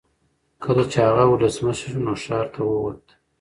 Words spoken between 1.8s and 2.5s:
شو نو ښار